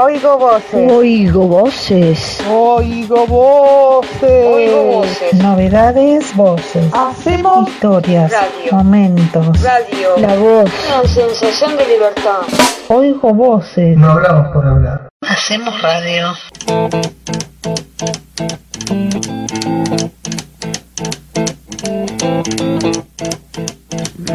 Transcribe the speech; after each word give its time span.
Oigo 0.00 0.38
voces. 0.38 0.92
Oigo 0.92 1.48
voces. 1.48 2.40
Oigo 2.48 3.26
voces. 3.26 4.46
Oigo 4.46 4.82
voces. 4.84 5.34
Novedades, 5.34 6.36
voces. 6.36 6.84
Hacemos 6.92 7.68
Historias, 7.68 8.30
Radio. 8.30 8.72
momentos. 8.74 9.60
Radio. 9.60 10.16
La 10.18 10.36
voz. 10.36 10.70
Una 10.86 11.08
sensación 11.08 11.76
de 11.76 11.88
libertad. 11.88 12.42
Oigo 12.86 13.34
voces. 13.34 13.98
No 13.98 14.12
hablamos 14.12 14.52
por 14.52 14.64
hablar. 14.68 15.08
Hacemos 15.20 15.82
radio. 15.82 16.32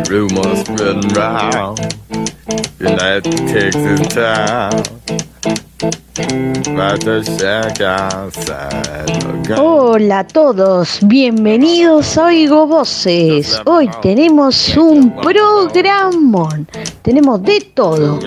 Rumors 0.10 0.60
spreading 0.60 1.10
round. 1.16 1.80
United 2.82 3.32
Texas 3.48 4.10
town. 4.10 5.33
Hola 9.58 10.20
a 10.20 10.28
todos, 10.28 11.00
bienvenidos 11.04 12.18
a 12.18 12.26
Oigo 12.26 12.68
Voces. 12.68 13.62
Hoy 13.66 13.90
tenemos 14.02 14.76
un 14.78 15.16
programón. 15.16 16.68
Tenemos 17.02 17.42
de 17.44 17.60
todo. 17.74 18.20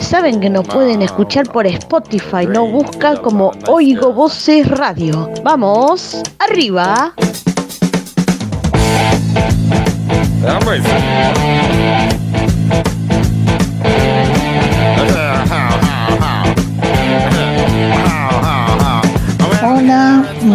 Saben 0.00 0.40
que 0.40 0.50
nos 0.50 0.66
pueden 0.66 1.02
escuchar 1.02 1.50
por 1.50 1.66
Spotify, 1.66 2.46
no 2.46 2.66
busca 2.66 3.16
como 3.16 3.52
Oigo 3.66 4.12
Voces 4.12 4.68
Radio. 4.68 5.30
Vamos, 5.42 6.22
arriba. 6.38 7.14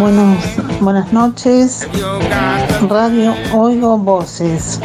Buenos, 0.03 0.37
buenas 0.81 1.13
noches. 1.13 1.87
Radio 2.89 3.33
Oigo 3.53 3.97
Voces. 3.97 4.81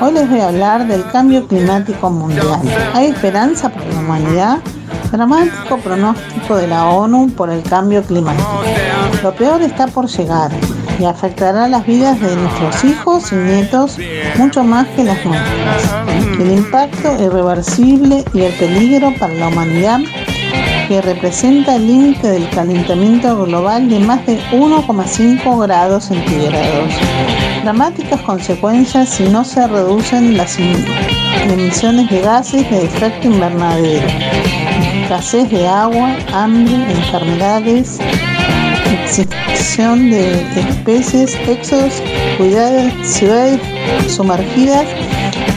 Hoy 0.00 0.12
les 0.12 0.28
voy 0.28 0.40
a 0.40 0.48
hablar 0.48 0.88
del 0.88 1.08
cambio 1.12 1.46
climático 1.46 2.10
mundial. 2.10 2.60
¿Hay 2.92 3.06
esperanza 3.06 3.68
para 3.68 3.86
la 3.86 4.00
humanidad? 4.00 4.58
Dramático 5.12 5.78
pronóstico 5.78 6.56
de 6.56 6.66
la 6.66 6.88
ONU 6.88 7.30
por 7.30 7.48
el 7.50 7.62
cambio 7.62 8.02
climático. 8.02 8.64
Lo 9.22 9.32
peor 9.36 9.62
está 9.62 9.86
por 9.86 10.08
llegar 10.08 10.50
y 10.98 11.04
afectará 11.04 11.68
las 11.68 11.86
vidas 11.86 12.20
de 12.20 12.34
nuestros 12.34 12.84
hijos 12.84 13.32
y 13.32 13.36
nietos 13.36 13.98
mucho 14.36 14.64
más 14.64 14.88
que 14.88 15.04
las 15.04 15.24
nuestras. 15.24 16.08
El 16.40 16.50
impacto 16.50 17.22
irreversible 17.22 18.24
y 18.34 18.40
el 18.40 18.52
peligro 18.54 19.14
para 19.20 19.32
la 19.34 19.46
humanidad 19.46 20.00
que 20.90 21.00
representa 21.00 21.76
el 21.76 21.86
límite 21.86 22.26
del 22.26 22.50
calentamiento 22.50 23.44
global 23.44 23.88
de 23.88 24.00
más 24.00 24.26
de 24.26 24.40
1,5 24.50 25.62
grados 25.62 26.06
centígrados. 26.06 26.92
Dramáticas 27.62 28.20
consecuencias 28.22 29.08
si 29.08 29.22
no 29.28 29.44
se 29.44 29.68
reducen 29.68 30.36
las 30.36 30.58
em- 30.58 30.84
emisiones 31.48 32.10
de 32.10 32.22
gases 32.22 32.68
de 32.68 32.86
efecto 32.86 33.28
invernadero. 33.28 34.04
Escasez 35.04 35.48
de 35.50 35.68
agua, 35.68 36.16
hambre, 36.32 36.74
enfermedades, 36.90 38.00
extinción 38.92 40.10
de 40.10 40.42
especies, 40.58 41.38
éxodos, 41.46 42.02
ciudades 43.04 43.60
sumergidas 44.08 44.86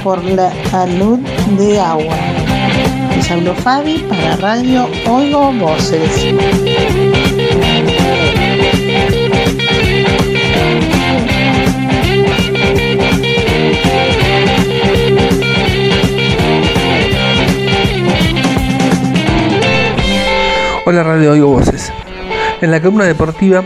por 0.03 0.23
la 0.23 0.53
salud 0.69 1.17
de 1.57 1.79
agua. 1.79 2.42
Les 3.29 3.57
Fabi 3.59 3.99
para 4.09 4.35
Radio 4.35 4.85
Oigo 5.07 5.53
Voces. 5.53 6.35
Hola 20.85 21.03
Radio 21.03 21.31
Oigo 21.31 21.47
Voces. 21.47 21.93
En 22.61 22.71
la 22.71 22.81
columna 22.81 23.05
deportiva 23.05 23.63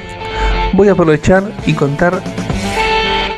voy 0.74 0.90
a 0.90 0.92
aprovechar 0.92 1.44
y 1.66 1.74
contar 1.74 2.22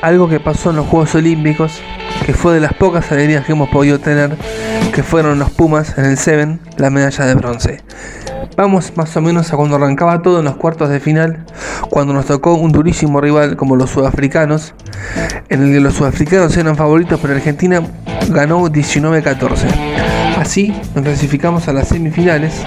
algo 0.01 0.27
que 0.27 0.41
pasó 0.41 0.71
en 0.71 0.75
los 0.75 0.87
Juegos 0.87 1.15
Olímpicos, 1.15 1.79
que 2.25 2.33
fue 2.33 2.53
de 2.53 2.59
las 2.59 2.73
pocas 2.73 3.09
alegrías 3.11 3.45
que 3.45 3.53
hemos 3.53 3.69
podido 3.69 3.99
tener, 3.99 4.35
que 4.93 5.03
fueron 5.03 5.39
los 5.39 5.49
Pumas 5.51 5.97
en 5.97 6.05
el 6.05 6.17
Seven, 6.17 6.59
la 6.77 6.89
medalla 6.89 7.25
de 7.25 7.35
bronce. 7.35 7.81
Vamos 8.57 8.93
más 8.95 9.15
o 9.15 9.21
menos 9.21 9.53
a 9.53 9.55
cuando 9.55 9.75
arrancaba 9.75 10.21
todo 10.21 10.39
en 10.39 10.45
los 10.45 10.55
cuartos 10.55 10.89
de 10.89 10.99
final, 10.99 11.45
cuando 11.89 12.13
nos 12.13 12.25
tocó 12.25 12.55
un 12.55 12.71
durísimo 12.71 13.21
rival 13.21 13.55
como 13.55 13.75
los 13.75 13.89
sudafricanos, 13.89 14.73
en 15.49 15.63
el 15.63 15.73
que 15.73 15.79
los 15.79 15.93
sudafricanos 15.93 16.55
eran 16.57 16.75
favoritos, 16.75 17.19
pero 17.21 17.35
Argentina 17.35 17.81
ganó 18.29 18.67
19-14. 18.67 19.67
Así 20.37 20.73
nos 20.95 21.03
clasificamos 21.03 21.67
a 21.67 21.73
las 21.73 21.87
semifinales, 21.87 22.61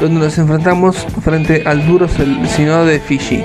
donde 0.00 0.20
nos 0.20 0.38
enfrentamos 0.38 0.96
frente 1.22 1.62
al 1.66 1.86
duro 1.86 2.08
seleccionado 2.08 2.86
de 2.86 3.00
Fiji, 3.00 3.44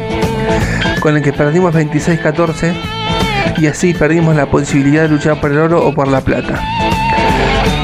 con 1.01 1.17
el 1.17 1.23
que 1.23 1.33
perdimos 1.33 1.73
26-14 1.73 2.73
y 3.59 3.67
así 3.67 3.93
perdimos 3.93 4.35
la 4.35 4.49
posibilidad 4.49 5.03
de 5.03 5.09
luchar 5.09 5.41
por 5.41 5.51
el 5.51 5.57
oro 5.57 5.85
o 5.85 5.93
por 5.93 6.07
la 6.07 6.21
plata. 6.21 6.61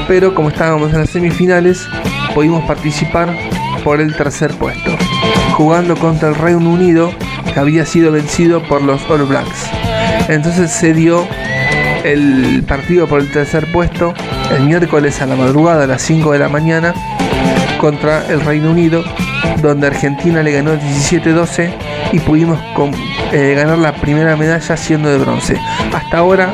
Pero 0.07 0.33
como 0.35 0.49
estábamos 0.49 0.93
en 0.93 0.99
las 0.99 1.09
semifinales, 1.09 1.87
pudimos 2.33 2.63
participar 2.65 3.35
por 3.83 4.01
el 4.01 4.15
tercer 4.15 4.53
puesto, 4.55 4.91
jugando 5.53 5.95
contra 5.95 6.29
el 6.29 6.35
Reino 6.35 6.69
Unido 6.69 7.11
que 7.53 7.59
había 7.59 7.85
sido 7.85 8.11
vencido 8.11 8.63
por 8.63 8.81
los 8.81 9.01
All 9.09 9.23
Blacks. 9.23 9.69
Entonces 10.27 10.71
se 10.71 10.93
dio 10.93 11.27
el 12.03 12.63
partido 12.67 13.07
por 13.07 13.21
el 13.21 13.31
tercer 13.31 13.71
puesto 13.71 14.13
el 14.51 14.63
miércoles 14.63 15.21
a 15.21 15.25
la 15.25 15.35
madrugada 15.35 15.85
a 15.85 15.87
las 15.87 16.01
5 16.01 16.31
de 16.31 16.39
la 16.39 16.49
mañana 16.49 16.93
contra 17.79 18.27
el 18.27 18.41
Reino 18.41 18.71
Unido, 18.71 19.03
donde 19.61 19.87
Argentina 19.87 20.43
le 20.43 20.51
ganó 20.51 20.73
17-12 20.75 21.71
y 22.11 22.19
pudimos 22.19 22.59
eh, 23.31 23.53
ganar 23.55 23.77
la 23.77 23.93
primera 23.95 24.35
medalla 24.35 24.77
siendo 24.77 25.09
de 25.09 25.17
bronce. 25.17 25.59
Hasta 25.93 26.17
ahora, 26.17 26.53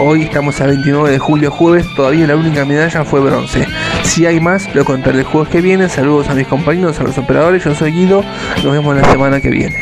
hoy 0.00 0.22
estamos 0.22 0.60
a 0.60 0.66
29 0.66 1.10
de 1.10 1.18
julio, 1.18 1.50
jueves, 1.50 1.86
todavía 1.94 2.26
la 2.26 2.36
única 2.36 2.64
medalla 2.64 3.04
fue 3.04 3.20
bronce. 3.20 3.66
Si 4.02 4.26
hay 4.26 4.40
más, 4.40 4.72
lo 4.74 4.84
contaré 4.84 5.18
el 5.18 5.24
jueves 5.24 5.50
que 5.50 5.60
viene. 5.60 5.88
Saludos 5.88 6.28
a 6.28 6.34
mis 6.34 6.46
compañeros, 6.46 7.00
a 7.00 7.04
los 7.04 7.18
operadores. 7.18 7.64
Yo 7.64 7.74
soy 7.74 7.92
Guido. 7.92 8.22
Nos 8.62 8.72
vemos 8.72 8.96
la 8.96 9.04
semana 9.10 9.40
que 9.40 9.50
viene. 9.50 9.74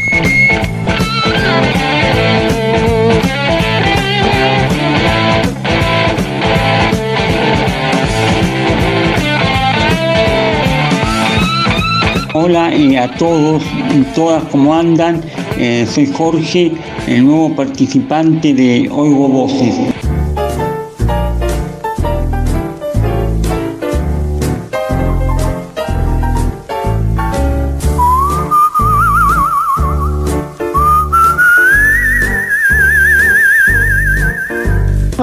Hola 12.35 12.75
eh, 12.75 12.99
a 12.99 13.15
todos 13.17 13.63
y 13.95 14.03
todas, 14.15 14.43
¿cómo 14.45 14.75
andan? 14.75 15.21
Eh, 15.59 15.87
soy 15.89 16.07
Jorge, 16.07 16.73
el 17.07 17.25
nuevo 17.27 17.55
participante 17.55 18.55
de 18.55 18.89
Oigo 18.91 19.29
Voces. 19.29 20.02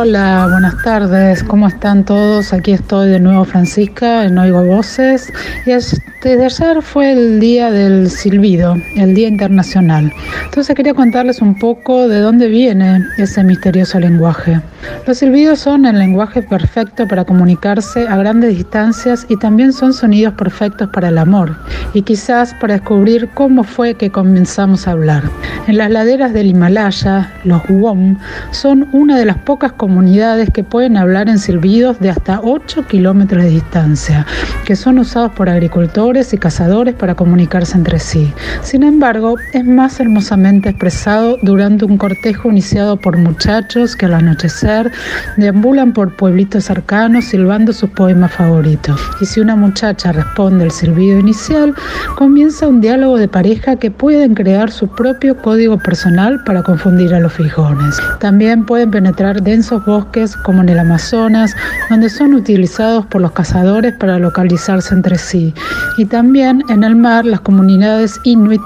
Hola, 0.09 0.47
buenas 0.49 0.81
tardes, 0.81 1.43
¿cómo 1.43 1.67
están 1.67 2.03
todos? 2.03 2.51
Aquí 2.51 2.71
estoy 2.71 3.09
de 3.09 3.19
nuevo 3.19 3.45
Francisca 3.45 4.25
en 4.25 4.39
Oigo 4.39 4.63
Voces 4.63 5.31
y 5.67 5.71
es- 5.71 6.01
desde 6.23 6.45
ayer 6.45 6.81
fue 6.81 7.11
el 7.11 7.39
día 7.39 7.69
del 7.69 8.09
silbido, 8.09 8.75
el 8.95 9.13
Día 9.13 9.27
Internacional. 9.27 10.11
Entonces 10.45 10.75
quería 10.75 10.95
contarles 10.95 11.43
un 11.43 11.57
poco 11.59 12.07
de 12.07 12.21
dónde 12.21 12.47
viene 12.47 13.05
ese 13.19 13.43
misterioso 13.43 13.99
lenguaje. 13.99 14.59
Los 15.05 15.19
silbidos 15.19 15.59
son 15.59 15.85
el 15.85 15.99
lenguaje 15.99 16.41
perfecto 16.41 17.07
para 17.07 17.23
comunicarse 17.23 18.07
a 18.07 18.17
grandes 18.17 18.57
distancias 18.57 19.27
y 19.29 19.37
también 19.37 19.71
son 19.71 19.93
sonidos 19.93 20.33
perfectos 20.33 20.89
para 20.89 21.09
el 21.09 21.19
amor 21.19 21.55
y 21.93 22.01
quizás 22.01 22.53
para 22.55 22.73
descubrir 22.73 23.29
cómo 23.35 23.63
fue 23.63 23.93
que 23.93 24.09
comenzamos 24.09 24.87
a 24.87 24.91
hablar. 24.91 25.23
En 25.67 25.77
las 25.77 25.91
laderas 25.91 26.33
del 26.33 26.47
Himalaya, 26.47 27.31
los 27.43 27.61
Wom 27.69 28.17
son 28.51 28.89
una 28.91 29.15
de 29.17 29.25
las 29.25 29.37
pocas 29.37 29.71
comunidades 29.73 29.98
comunidades 29.99 30.49
que 30.53 30.63
pueden 30.63 30.95
hablar 30.95 31.27
en 31.27 31.39
silbidos 31.39 31.99
de 31.99 32.09
hasta 32.09 32.39
8 32.41 32.87
kilómetros 32.87 33.43
de 33.43 33.49
distancia, 33.49 34.25
que 34.63 34.77
son 34.77 34.97
usados 34.97 35.33
por 35.33 35.49
agricultores 35.49 36.33
y 36.33 36.37
cazadores 36.37 36.95
para 36.95 37.15
comunicarse 37.15 37.75
entre 37.75 37.99
sí. 37.99 38.33
Sin 38.61 38.83
embargo, 38.83 39.35
es 39.51 39.65
más 39.65 39.99
hermosamente 39.99 40.69
expresado 40.69 41.35
durante 41.41 41.83
un 41.83 41.97
cortejo 41.97 42.49
iniciado 42.49 42.95
por 42.95 43.17
muchachos 43.17 43.97
que 43.97 44.05
al 44.05 44.13
anochecer 44.13 44.89
deambulan 45.35 45.91
por 45.91 46.15
pueblitos 46.15 46.63
cercanos 46.63 47.25
silbando 47.25 47.73
sus 47.73 47.89
poemas 47.89 48.31
favoritos. 48.31 49.01
Y 49.19 49.25
si 49.25 49.41
una 49.41 49.57
muchacha 49.57 50.13
responde 50.13 50.63
al 50.63 50.71
silbido 50.71 51.19
inicial, 51.19 51.75
comienza 52.15 52.69
un 52.69 52.79
diálogo 52.79 53.17
de 53.17 53.27
pareja 53.27 53.75
que 53.75 53.91
pueden 53.91 54.33
crear 54.33 54.71
su 54.71 54.87
propio 54.87 55.35
código 55.35 55.77
personal 55.77 56.41
para 56.45 56.63
confundir 56.63 57.13
a 57.13 57.19
los 57.19 57.33
fijones. 57.33 57.97
También 58.21 58.63
pueden 58.65 58.91
penetrar 58.91 59.41
densos 59.41 59.78
bosques 59.85 60.35
como 60.37 60.61
en 60.61 60.69
el 60.69 60.79
Amazonas, 60.79 61.55
donde 61.89 62.09
son 62.09 62.33
utilizados 62.33 63.05
por 63.07 63.21
los 63.21 63.31
cazadores 63.31 63.93
para 63.97 64.19
localizarse 64.19 64.93
entre 64.93 65.17
sí. 65.17 65.53
Y 65.97 66.05
también 66.05 66.63
en 66.69 66.83
el 66.83 66.95
mar 66.95 67.25
las 67.25 67.41
comunidades 67.41 68.19
inuit 68.23 68.61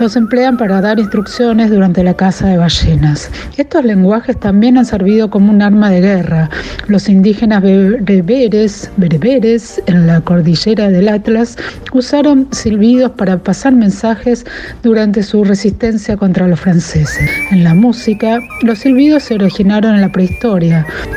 los 0.00 0.16
emplean 0.16 0.56
para 0.56 0.80
dar 0.80 0.98
instrucciones 0.98 1.70
durante 1.70 2.02
la 2.02 2.14
caza 2.14 2.48
de 2.48 2.58
ballenas. 2.58 3.30
Estos 3.56 3.84
lenguajes 3.84 4.38
también 4.38 4.78
han 4.78 4.84
servido 4.84 5.30
como 5.30 5.50
un 5.50 5.62
arma 5.62 5.90
de 5.90 6.00
guerra. 6.00 6.50
Los 6.88 7.08
indígenas 7.08 7.62
bereberes, 7.62 8.90
bereberes 8.96 9.82
en 9.86 10.06
la 10.06 10.20
cordillera 10.20 10.88
del 10.88 11.08
Atlas 11.08 11.56
usaron 11.92 12.48
silbidos 12.52 13.12
para 13.12 13.38
pasar 13.38 13.72
mensajes 13.72 14.44
durante 14.82 15.22
su 15.22 15.44
resistencia 15.44 16.16
contra 16.16 16.46
los 16.48 16.60
franceses. 16.60 17.30
En 17.50 17.64
la 17.64 17.74
música, 17.74 18.40
los 18.62 18.80
silbidos 18.80 19.24
se 19.24 19.34
originaron 19.34 19.94
en 19.94 20.00
la 20.00 20.12
prehistoria. 20.12 20.55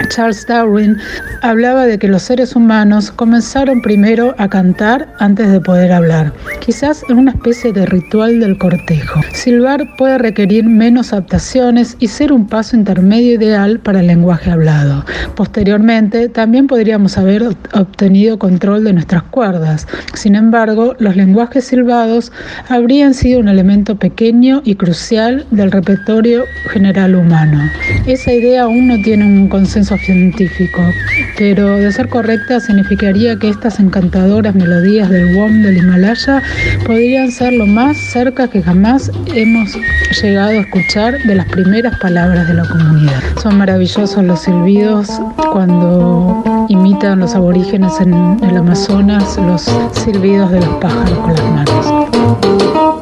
Charles 0.10 0.46
Darwin 0.48 0.98
hablaba 1.42 1.86
de 1.86 1.98
que 1.98 2.08
los 2.08 2.24
seres 2.24 2.56
humanos 2.56 3.12
comenzaron 3.12 3.82
primero 3.82 4.36
a 4.38 4.50
cantar 4.50 5.08
antes 5.20 5.50
de 5.52 5.62
poder 5.62 5.92
hablar, 5.92 6.34
quizás 6.60 7.04
en 7.10 7.20
una 7.20 7.32
especie 7.32 7.72
de 7.72 7.86
ritual 7.86 8.40
del 8.40 8.58
cortejo. 8.58 9.22
Silbar 9.34 9.88
puede 9.98 10.18
requerir 10.18 10.66
menos 10.66 11.14
adaptaciones 11.14 11.96
y 12.00 12.08
ser 12.08 12.34
un 12.34 12.48
paso 12.48 12.76
intermedio 12.76 13.34
ideal 13.36 13.80
para 13.80 14.02
el 14.02 14.08
lenguaje 14.08 14.52
hablado. 14.52 15.06
Posteriormente, 15.36 16.28
también 16.28 16.68
podríamos 16.68 17.18
haber 17.18 17.44
obtenido 17.74 18.38
control 18.40 18.84
de 18.84 18.94
nuestras 18.94 19.24
cuerdas. 19.24 19.88
Sin 20.16 20.36
embargo, 20.36 20.96
los 21.00 21.16
lenguajes 21.16 21.66
silbados 21.66 22.32
habrían 22.68 23.14
sido 23.14 23.40
un 23.40 23.48
elemento 23.48 23.98
pequeño 23.98 24.62
y 24.66 24.76
crucial 24.76 25.46
del 25.52 25.72
repertorio 25.72 26.44
general 26.72 27.16
humano. 27.16 27.70
Esa 28.06 28.34
idea 28.34 28.64
aún 28.64 28.88
no 28.88 29.02
tiene 29.02 29.26
un 29.38 29.48
consenso 29.48 29.98
científico, 29.98 30.82
pero 31.38 31.78
de 31.78 31.92
ser 31.92 32.10
correcta 32.10 32.60
significaría 32.60 33.38
que 33.38 33.50
estas 33.50 33.80
encantadoras 33.80 34.56
melodías 34.56 35.10
del 35.10 35.36
WOM 35.36 35.62
del 35.62 35.78
Himalaya 35.78 36.42
podrían 36.86 37.32
ser 37.32 37.54
lo 37.54 37.66
más 37.66 37.98
cerca 37.98 38.48
que 38.48 38.62
jamás 38.62 39.12
hemos 39.34 39.78
llegado 40.22 40.50
a 40.52 40.62
escuchar 40.62 41.18
de 41.24 41.36
las 41.36 41.46
primeras 41.48 41.98
palabras 42.00 42.48
de 42.48 42.54
la 42.56 42.68
comunidad. 42.68 43.22
Son 43.42 43.58
maravillosos 43.58 44.24
los 44.24 44.42
silbidos 44.42 45.10
cuando 45.52 46.44
imitan 46.70 47.20
los 47.20 47.36
aborígenes 47.36 47.94
en 48.02 48.14
el 48.14 48.58
Amazonas 48.58 49.38
los 49.38 49.70
silbidos 50.04 50.52
de 50.52 50.60
los 50.60 50.76
pájaros 50.76 51.18
con 51.20 51.34
las 51.34 51.68
manos. 51.68 52.99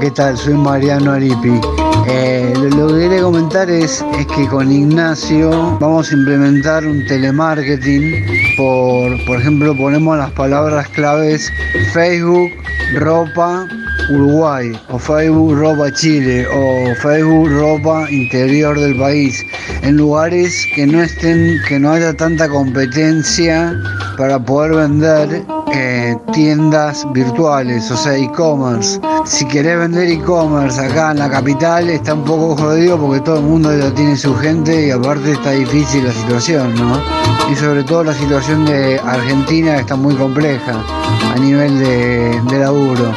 ¿Qué 0.00 0.10
tal? 0.10 0.36
Soy 0.36 0.54
Mariano 0.54 1.12
Aripi. 1.12 1.60
Eh, 2.08 2.54
lo, 2.56 2.88
que 2.88 2.94
quería 2.94 3.22
comentar 3.22 3.68
es, 3.68 4.02
es 4.18 4.26
que 4.28 4.46
con 4.48 4.72
Ignacio 4.72 5.50
vamos 5.78 6.10
a 6.10 6.14
implementar 6.14 6.86
un 6.86 7.04
telemarketing. 7.06 8.24
Por, 8.56 9.26
por 9.26 9.38
ejemplo, 9.38 9.76
ponemos 9.76 10.16
las 10.16 10.30
palabras 10.30 10.88
claves 10.88 11.52
Facebook, 11.92 12.50
ropa, 12.94 13.68
Uruguay, 14.10 14.72
o 14.88 14.98
Facebook, 14.98 15.54
ropa, 15.54 15.92
Chile, 15.92 16.46
o 16.48 16.94
Facebook, 16.94 17.50
ropa, 17.50 18.10
interior 18.10 18.78
del 18.80 18.96
país. 18.96 19.44
En 19.82 19.98
lugares 19.98 20.66
que 20.74 20.86
no 20.86 21.02
estén, 21.02 21.60
que 21.68 21.78
no 21.78 21.92
haya 21.92 22.14
tanta 22.14 22.48
competencia 22.48 23.78
para 24.16 24.38
poder 24.38 24.76
vender 24.76 25.44
eh, 25.72 26.16
tiendas 26.32 27.06
virtuales, 27.12 27.90
o 27.90 27.96
sea, 27.96 28.16
e-commerce. 28.16 29.00
Si 29.24 29.44
querés 29.46 29.78
vender 29.78 30.08
e-commerce 30.08 30.80
acá 30.80 31.12
en 31.12 31.18
la 31.18 31.30
capital 31.30 31.88
está 31.88 32.14
un 32.14 32.24
poco 32.24 32.56
jodido 32.56 32.98
porque 32.98 33.20
todo 33.20 33.36
el 33.36 33.44
mundo 33.44 33.76
ya 33.76 33.92
tiene 33.94 34.16
su 34.16 34.34
gente 34.36 34.86
y 34.86 34.90
aparte 34.90 35.32
está 35.32 35.50
difícil 35.52 36.04
la 36.04 36.12
situación, 36.12 36.74
¿no? 36.74 37.00
Y 37.50 37.54
sobre 37.54 37.84
todo 37.84 38.04
la 38.04 38.14
situación 38.14 38.64
de 38.64 39.00
Argentina 39.04 39.76
está 39.76 39.96
muy 39.96 40.14
compleja 40.14 40.82
a 41.34 41.38
nivel 41.38 41.78
de, 41.78 42.40
de 42.48 42.58
laburo. 42.58 43.12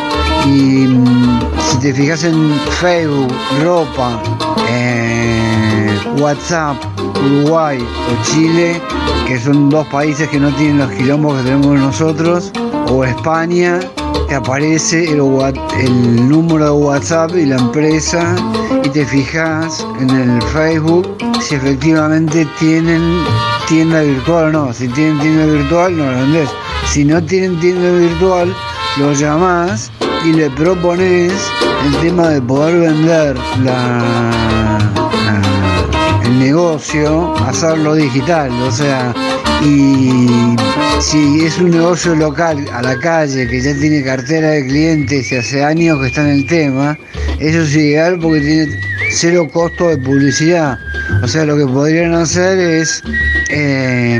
Y 0.46 0.88
mm, 0.88 1.40
si 1.60 1.78
te 1.78 1.94
fijas 1.94 2.24
en 2.24 2.54
Facebook, 2.82 3.32
ropa, 3.64 4.22
eh, 4.70 5.98
WhatsApp, 6.20 6.76
Uruguay 7.26 7.78
o 7.80 8.24
Chile, 8.24 8.82
que 9.28 9.40
son 9.40 9.70
dos 9.70 9.88
países 9.88 10.28
que 10.30 10.40
no 10.40 10.54
tienen 10.56 10.80
los 10.80 10.92
quilombos 10.92 11.38
que 11.38 11.44
tenemos 11.44 11.80
nosotros, 11.80 12.52
o 12.90 13.04
España, 13.04 13.80
te 14.28 14.36
aparece 14.36 15.06
el, 15.12 16.30
número 16.30 16.66
de 16.66 16.72
WhatsApp 16.72 17.32
y 17.36 17.46
la 17.46 17.58
empresa 17.58 18.36
y 18.84 18.90
te 18.90 19.06
fijas 19.06 19.86
en 20.00 20.10
el 20.10 20.42
Facebook 20.42 21.18
si 21.42 21.56
efectivamente 21.56 22.48
tienen 22.60 23.24
tienda 23.68 24.02
virtual 24.02 24.46
o 24.46 24.52
no. 24.52 24.74
Si 24.74 24.88
tienen 24.90 25.20
tienda 25.20 25.46
virtual, 25.46 25.98
no 25.98 26.12
lo 26.12 26.18
vendés. 26.18 26.50
Si 26.88 27.04
no 27.04 27.22
tienen 27.24 27.60
tienda 27.60 27.90
virtual, 27.92 28.54
lo 28.98 29.14
llamás 29.14 29.92
y 30.26 30.34
le 30.34 30.50
propones 30.52 31.34
el 31.86 31.96
tema 31.98 32.30
de 32.30 32.42
poder 32.42 32.80
vender 32.80 33.38
la- 33.64 34.80
el 36.34 36.40
negocio, 36.40 37.36
hacerlo 37.46 37.96
digital, 37.96 38.52
o 38.62 38.72
sea, 38.72 39.14
y 39.64 40.56
si 41.00 41.46
es 41.46 41.58
un 41.60 41.72
negocio 41.72 42.16
local 42.16 42.66
a 42.74 42.82
la 42.82 42.98
calle 43.00 43.48
que 43.48 43.62
ya 43.62 43.74
tiene 43.76 44.04
cartera 44.04 44.50
de 44.52 44.66
clientes 44.66 45.32
y 45.32 45.36
hace 45.36 45.64
años 45.64 46.00
que 46.00 46.08
está 46.08 46.22
en 46.22 46.40
el 46.40 46.48
tema, 46.48 46.98
eso 47.40 47.62
es 47.62 47.76
ideal 47.76 48.18
porque 48.20 48.42
tiene 48.42 48.80
cero 49.12 49.48
costo 49.52 49.90
de 49.90 49.98
publicidad. 49.98 50.80
O 51.22 51.28
sea, 51.28 51.46
lo 51.46 51.58
que 51.58 51.66
podrían 51.66 52.14
hacer 52.14 52.58
es 52.58 53.04
eh, 53.50 54.20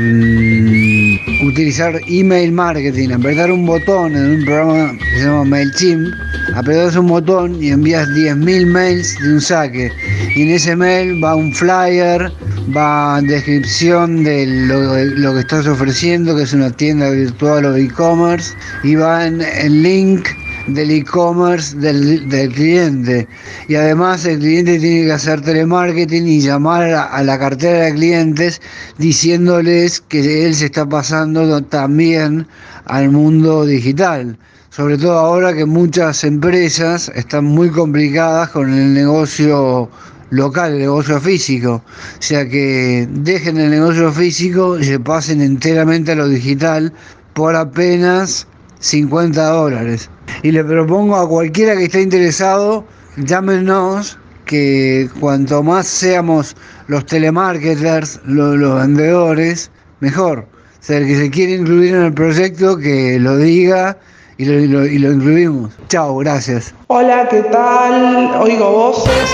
utilizar 1.46 2.00
email 2.08 2.52
marketing, 2.52 3.10
apretar 3.10 3.50
un 3.50 3.66
botón 3.66 4.14
en 4.14 4.38
un 4.38 4.44
programa 4.44 4.98
que 4.98 5.18
se 5.18 5.24
llama 5.24 5.44
MailChimp, 5.44 6.14
apretas 6.54 6.96
un 6.96 7.08
botón 7.08 7.62
y 7.62 7.70
envías 7.70 8.08
10.000 8.08 8.66
mails 8.66 9.16
de 9.20 9.32
un 9.32 9.40
saque. 9.40 9.92
Y 10.34 10.42
en 10.42 10.50
ese 10.50 10.74
mail 10.74 11.22
va 11.22 11.36
un 11.36 11.52
flyer, 11.52 12.32
va 12.76 13.20
descripción 13.22 14.24
de 14.24 14.46
lo, 14.66 14.96
lo 14.96 15.34
que 15.34 15.40
estás 15.40 15.66
ofreciendo, 15.68 16.34
que 16.34 16.42
es 16.42 16.52
una 16.52 16.70
tienda 16.70 17.08
virtual 17.10 17.66
o 17.66 17.76
e-commerce, 17.76 18.52
y 18.82 18.96
va 18.96 19.26
en 19.26 19.40
el 19.40 19.82
link 19.82 20.26
del 20.66 20.90
e-commerce 20.90 21.76
del, 21.76 22.28
del 22.28 22.52
cliente. 22.52 23.28
Y 23.68 23.76
además 23.76 24.24
el 24.24 24.40
cliente 24.40 24.80
tiene 24.80 25.06
que 25.06 25.12
hacer 25.12 25.40
telemarketing 25.40 26.26
y 26.26 26.40
llamar 26.40 26.90
a, 26.90 27.04
a 27.04 27.22
la 27.22 27.38
cartera 27.38 27.84
de 27.84 27.94
clientes 27.94 28.60
diciéndoles 28.98 30.00
que 30.00 30.46
él 30.46 30.54
se 30.56 30.64
está 30.64 30.88
pasando 30.88 31.62
también 31.62 32.48
al 32.86 33.10
mundo 33.10 33.64
digital. 33.64 34.36
Sobre 34.70 34.98
todo 34.98 35.16
ahora 35.16 35.54
que 35.54 35.64
muchas 35.64 36.24
empresas 36.24 37.08
están 37.14 37.44
muy 37.44 37.70
complicadas 37.70 38.48
con 38.48 38.74
el 38.74 38.92
negocio 38.94 39.88
local, 40.34 40.72
el 40.74 40.78
negocio 40.80 41.20
físico. 41.20 41.82
O 42.18 42.22
sea 42.22 42.48
que 42.48 43.06
dejen 43.10 43.58
el 43.58 43.70
negocio 43.70 44.12
físico 44.12 44.78
y 44.78 44.84
se 44.84 45.00
pasen 45.00 45.40
enteramente 45.40 46.12
a 46.12 46.16
lo 46.16 46.28
digital 46.28 46.92
por 47.32 47.56
apenas 47.56 48.46
50 48.80 49.42
dólares. 49.46 50.10
Y 50.42 50.52
le 50.52 50.64
propongo 50.64 51.16
a 51.16 51.28
cualquiera 51.28 51.76
que 51.76 51.84
esté 51.84 52.02
interesado, 52.02 52.84
llámenos, 53.16 54.18
que 54.44 55.08
cuanto 55.20 55.62
más 55.62 55.86
seamos 55.86 56.54
los 56.86 57.06
telemarketers, 57.06 58.20
lo- 58.24 58.56
los, 58.56 58.78
vendedores, 58.80 59.70
mejor. 60.00 60.46
sea, 60.80 60.98
el 60.98 61.06
que 61.06 61.16
se 61.16 61.30
quiere 61.30 61.54
incluir 61.54 61.94
en 61.94 62.02
el 62.02 62.12
proyecto, 62.12 62.76
que 62.76 63.18
lo 63.18 63.38
diga 63.38 63.96
y 64.36 64.44
lo, 64.44 64.60
y 64.60 64.66
lo- 64.66 64.84
y 64.86 64.98
lo 64.98 65.12
incluimos. 65.12 65.72
Chao, 65.88 66.18
gracias. 66.18 66.74
Hola, 66.88 67.26
¿qué 67.30 67.40
tal? 67.44 68.32
Oigo 68.42 68.70
voces. 68.70 69.30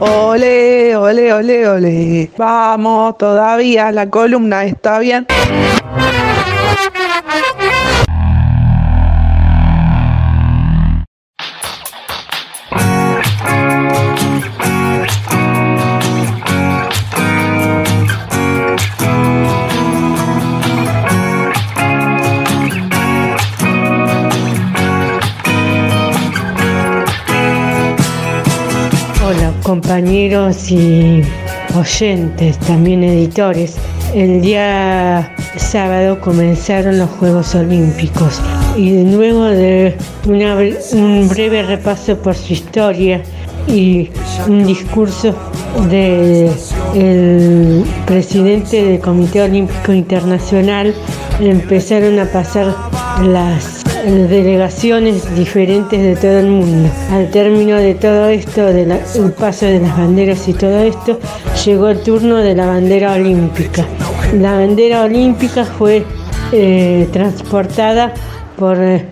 Ole, 0.00 0.96
ole, 0.96 1.32
ole, 1.32 1.68
ole. 1.68 2.30
Vamos, 2.36 3.18
todavía 3.18 3.90
la 3.90 4.08
columna 4.08 4.64
está 4.64 4.98
bien. 5.00 5.26
Y 30.70 31.22
oyentes, 31.76 32.58
también 32.58 33.04
editores. 33.04 33.76
El 34.14 34.40
día 34.40 35.34
sábado 35.56 36.20
comenzaron 36.20 36.98
los 36.98 37.10
Juegos 37.10 37.54
Olímpicos 37.54 38.40
y 38.76 39.04
luego 39.04 39.44
de 39.44 39.96
un 40.26 41.28
breve 41.28 41.62
repaso 41.62 42.16
por 42.18 42.34
su 42.34 42.52
historia 42.52 43.22
y 43.66 44.08
un 44.48 44.66
discurso 44.66 45.34
del 45.90 46.50
presidente 48.06 48.82
del 48.82 49.00
Comité 49.00 49.42
Olímpico 49.42 49.92
Internacional 49.92 50.94
empezaron 51.40 52.18
a 52.18 52.24
pasar 52.24 52.74
las 53.22 53.77
delegaciones 54.12 55.34
diferentes 55.36 56.00
de 56.00 56.16
todo 56.16 56.38
el 56.38 56.46
mundo. 56.46 56.88
Al 57.12 57.30
término 57.30 57.76
de 57.76 57.94
todo 57.94 58.28
esto, 58.28 58.66
del 58.66 58.92
paso 59.38 59.66
de 59.66 59.80
las 59.80 59.96
banderas 59.96 60.48
y 60.48 60.52
todo 60.52 60.78
esto, 60.80 61.18
llegó 61.64 61.88
el 61.88 62.00
turno 62.00 62.36
de 62.36 62.54
la 62.54 62.66
bandera 62.66 63.12
olímpica. 63.12 63.84
La 64.40 64.52
bandera 64.52 65.02
olímpica 65.02 65.64
fue 65.64 66.04
eh, 66.52 67.08
transportada 67.12 68.12
por 68.56 68.78
eh, 68.78 69.04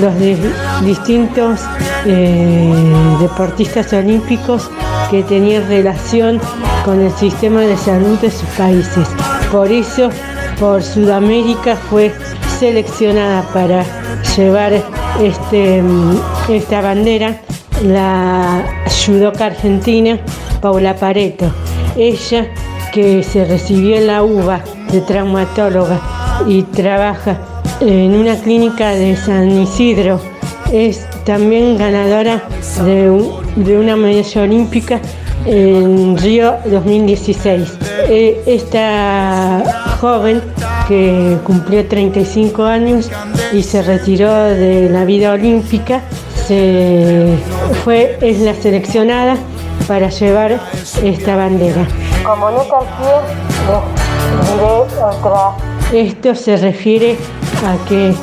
los 0.00 0.18
di- 0.18 0.36
distintos 0.84 1.60
eh, 2.06 2.72
deportistas 3.20 3.92
olímpicos 3.92 4.70
que 5.10 5.22
tenían 5.24 5.66
relación 5.68 6.40
con 6.84 7.00
el 7.00 7.12
sistema 7.12 7.60
de 7.60 7.76
salud 7.76 8.18
de 8.20 8.30
sus 8.30 8.48
países. 8.56 9.08
Por 9.50 9.70
eso, 9.70 10.10
por 10.58 10.82
Sudamérica 10.82 11.74
fue 11.76 12.12
seleccionada 12.60 13.42
para 13.54 13.84
llevar 14.36 14.74
este, 15.22 15.80
mm, 15.82 16.16
esta 16.50 16.82
bandera 16.82 17.40
la 17.82 18.62
judoka 19.06 19.46
argentina 19.46 20.18
Paula 20.60 20.94
Pareto. 20.94 21.50
Ella 21.96 22.48
que 22.92 23.22
se 23.22 23.46
recibió 23.46 23.96
en 23.96 24.08
la 24.08 24.22
UBA 24.22 24.60
de 24.92 25.00
traumatóloga 25.00 25.98
y 26.46 26.62
trabaja 26.64 27.38
en 27.80 28.14
una 28.14 28.36
clínica 28.36 28.90
de 28.90 29.16
San 29.16 29.50
Isidro, 29.62 30.20
es 30.70 31.06
también 31.24 31.78
ganadora 31.78 32.42
de, 32.84 33.08
un- 33.10 33.40
de 33.56 33.78
una 33.78 33.96
medalla 33.96 34.42
olímpica 34.42 35.00
en 35.46 36.16
Río 36.18 36.54
2016. 36.66 37.78
Eh, 38.08 38.42
Esta 38.46 39.62
joven 40.00 40.42
que 40.88 41.36
cumplió 41.44 41.86
35 41.86 42.64
años 42.64 43.10
y 43.52 43.62
se 43.62 43.82
retiró 43.82 44.32
de 44.32 44.88
la 44.90 45.04
vida 45.04 45.32
olímpica, 45.32 46.00
se 46.46 47.36
fue, 47.84 48.18
es 48.20 48.40
la 48.40 48.54
seleccionada 48.54 49.36
para 49.86 50.08
llevar 50.08 50.60
esta 51.02 51.36
bandera. 51.36 51.86
Como 52.24 52.50
diré 52.50 52.62
otra. 55.02 55.56
Esto 55.92 56.34
se 56.34 56.56
refiere 56.56 57.16
a 57.66 57.76
que 57.88 58.14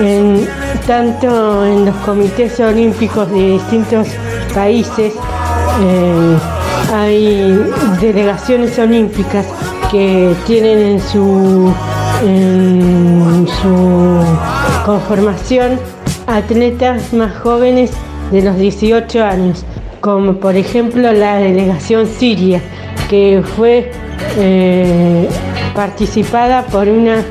en- 0.00 0.48
tanto 0.86 1.64
en 1.66 1.86
los 1.86 1.94
comités 1.96 2.58
olímpicos 2.60 3.30
de 3.30 3.52
distintos 3.52 4.08
países 4.54 5.12
eh, 5.82 6.36
hay 6.92 7.58
delegaciones 8.00 8.78
olímpicas 8.78 9.46
que 9.90 10.34
tienen 10.46 10.78
en 10.78 11.00
su, 11.00 11.72
conformación 14.84 15.78
atletas 16.26 17.12
más 17.12 17.34
jóvenes 17.36 17.90
de 18.30 18.42
los 18.42 18.56
18 18.56 19.24
años, 19.24 19.64
como 20.00 20.34
por 20.34 20.56
ejemplo 20.56 21.12
la 21.12 21.36
delegación 21.36 22.06
siria, 22.06 22.60
que 23.08 23.42
fue 23.56 23.90
eh, 24.38 25.28
participada 25.74 26.66
por 26.66 26.88
una 26.88 27.22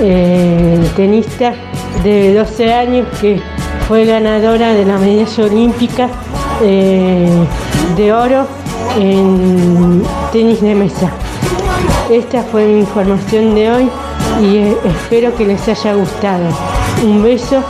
eh, 0.00 0.78
tenista 0.96 1.54
de 2.02 2.34
12 2.34 2.72
años 2.72 3.06
que 3.20 3.40
fue 3.88 4.04
ganadora 4.04 4.72
de 4.72 4.84
la 4.84 4.98
medalla 4.98 5.44
olímpica 5.44 6.08
eh, 6.62 7.28
de 7.96 8.12
oro 8.12 8.61
en 8.96 10.02
tenis 10.32 10.60
de 10.60 10.74
mesa. 10.74 11.10
Esta 12.10 12.42
fue 12.42 12.66
mi 12.66 12.80
información 12.80 13.54
de 13.54 13.70
hoy 13.72 13.90
y 14.42 14.56
eh, 14.56 14.76
espero 14.84 15.34
que 15.34 15.46
les 15.46 15.66
haya 15.68 15.94
gustado. 15.94 16.46
Un 17.02 17.22
beso 17.22 17.62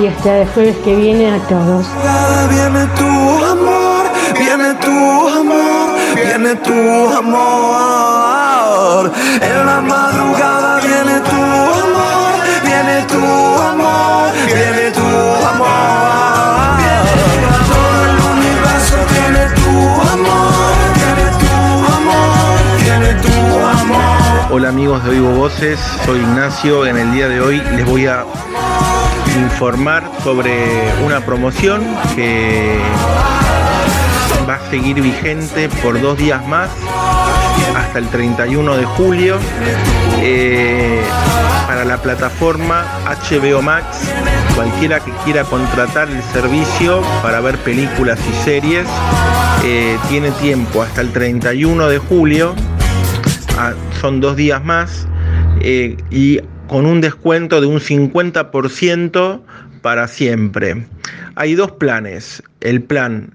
y 0.00 0.06
hasta 0.06 0.38
el 0.38 0.48
jueves 0.48 0.76
que 0.84 0.94
viene 0.94 1.30
a 1.30 1.38
todos. 1.48 1.86
Viene 2.50 2.86
tu 2.96 3.44
amor, 3.44 4.06
viene 4.38 4.74
tu 4.74 5.28
amor, 5.28 5.90
viene 6.14 6.56
tu 6.56 7.16
amor. 7.16 9.12
En 9.40 9.66
la 9.66 9.80
madrugada 9.80 10.80
viene 10.80 11.20
tu 11.20 11.42
amor, 11.84 12.32
viene 12.64 13.02
tu 13.08 13.24
amor, 13.62 14.32
viene 14.46 14.90
tu 14.90 15.46
amor. 15.46 16.55
Hola 24.48 24.68
amigos 24.68 25.02
de 25.02 25.10
Oigo 25.10 25.30
Voces, 25.30 25.80
soy 26.04 26.20
Ignacio. 26.20 26.86
En 26.86 26.96
el 26.96 27.12
día 27.12 27.28
de 27.28 27.40
hoy 27.40 27.60
les 27.74 27.84
voy 27.84 28.06
a 28.06 28.24
informar 29.36 30.08
sobre 30.22 30.54
una 31.04 31.20
promoción 31.20 31.84
que 32.14 32.78
va 34.48 34.54
a 34.54 34.70
seguir 34.70 35.02
vigente 35.02 35.68
por 35.82 36.00
dos 36.00 36.16
días 36.16 36.46
más 36.46 36.70
hasta 37.76 37.98
el 37.98 38.08
31 38.08 38.76
de 38.76 38.84
julio 38.84 39.36
eh, 40.20 41.02
para 41.66 41.84
la 41.84 42.00
plataforma 42.00 42.84
HBO 43.04 43.62
Max. 43.62 44.08
Cualquiera 44.54 45.00
que 45.00 45.10
quiera 45.24 45.42
contratar 45.42 46.08
el 46.08 46.22
servicio 46.22 47.02
para 47.20 47.40
ver 47.40 47.58
películas 47.58 48.20
y 48.30 48.44
series 48.44 48.86
eh, 49.64 49.98
tiene 50.08 50.30
tiempo 50.30 50.82
hasta 50.82 51.00
el 51.00 51.12
31 51.12 51.88
de 51.88 51.98
julio 51.98 52.54
son 54.00 54.20
dos 54.20 54.36
días 54.36 54.64
más 54.64 55.06
eh, 55.60 55.96
y 56.10 56.40
con 56.68 56.86
un 56.86 57.00
descuento 57.00 57.60
de 57.60 57.66
un 57.66 57.80
50% 57.80 59.40
para 59.82 60.08
siempre. 60.08 60.86
Hay 61.36 61.54
dos 61.54 61.72
planes. 61.72 62.42
El 62.60 62.82
plan 62.82 63.32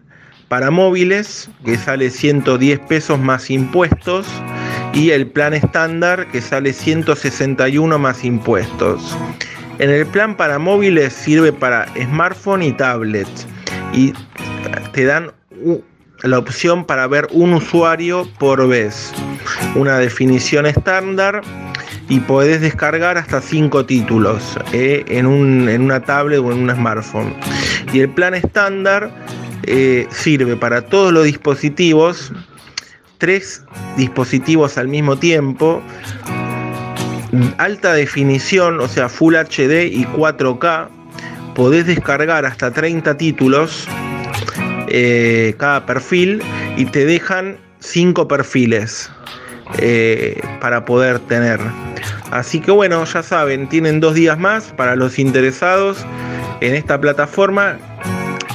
para 0.50 0.70
móviles, 0.70 1.50
que 1.64 1.78
sale 1.78 2.10
110 2.10 2.80
pesos 2.82 3.18
más 3.18 3.50
impuestos, 3.50 4.28
y 4.94 5.12
el 5.12 5.28
plan 5.28 5.54
estándar, 5.54 6.28
que 6.32 6.42
sale 6.42 6.74
161 6.74 7.98
más 7.98 8.26
impuestos. 8.26 9.18
En 9.80 9.90
el 9.90 10.06
plan 10.06 10.36
para 10.36 10.60
móviles 10.60 11.14
sirve 11.14 11.54
para 11.54 11.88
smartphone 11.96 12.64
y 12.64 12.74
tablet, 12.74 13.30
y 13.94 14.14
te 14.92 15.06
dan 15.06 15.32
la 16.24 16.38
opción 16.40 16.86
para 16.86 17.08
ver 17.08 17.28
un 17.32 17.54
usuario 17.54 18.28
por 18.38 18.68
vez, 18.68 19.12
una 19.76 19.98
definición 19.98 20.66
estándar 20.66 21.42
y 22.10 22.20
podés 22.20 22.62
descargar 22.62 23.18
hasta 23.18 23.42
5 23.42 23.86
títulos 23.86 24.58
eh, 24.74 25.04
en, 25.08 25.26
un- 25.26 25.68
en 25.70 25.82
una 25.82 26.02
tablet 26.02 26.40
o 26.40 26.52
en 26.52 26.60
un 26.60 26.76
smartphone. 26.76 27.34
Y 27.94 28.00
el 28.02 28.10
plan 28.10 28.34
estándar 28.34 29.10
eh, 29.64 30.08
sirve 30.12 30.56
para 30.56 30.82
todos 30.82 31.12
los 31.14 31.24
dispositivos, 31.26 32.32
tres 33.18 33.64
dispositivos 33.98 34.78
al 34.78 34.88
mismo 34.90 35.18
tiempo, 35.18 35.82
alta 37.58 37.94
definición, 37.94 38.80
o 38.80 38.88
sea, 38.88 39.08
Full 39.10 39.36
HD 39.36 39.86
y 39.92 40.06
4K, 40.06 40.88
podés 41.56 41.86
descargar 41.86 42.46
hasta 42.46 42.72
30 42.72 43.18
títulos 43.18 43.88
eh, 44.94 45.56
cada 45.58 45.86
perfil 45.86 46.42
y 46.78 46.86
te 46.86 47.06
dejan 47.06 47.58
5 47.80 48.28
perfiles 48.28 49.10
eh, 49.80 50.42
para 50.60 50.86
poder 50.86 51.20
tener. 51.20 51.60
Así 52.32 52.60
que 52.60 52.72
bueno, 52.72 53.04
ya 53.06 53.24
saben, 53.24 53.70
tienen 53.70 54.00
dos 54.00 54.16
días 54.16 54.38
más 54.38 54.74
para 54.74 54.96
los 54.96 55.18
interesados 55.20 56.06
en 56.60 56.76
esta 56.76 57.00
plataforma. 57.00 57.78